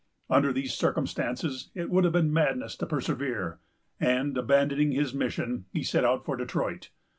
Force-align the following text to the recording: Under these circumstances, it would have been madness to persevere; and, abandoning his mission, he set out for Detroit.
Under 0.31 0.51
these 0.51 0.73
circumstances, 0.73 1.69
it 1.75 1.91
would 1.91 2.05
have 2.05 2.13
been 2.13 2.33
madness 2.33 2.75
to 2.77 2.87
persevere; 2.87 3.59
and, 3.99 4.35
abandoning 4.35 4.93
his 4.93 5.13
mission, 5.13 5.65
he 5.73 5.83
set 5.83 6.05
out 6.05 6.25
for 6.25 6.35
Detroit. 6.35 6.89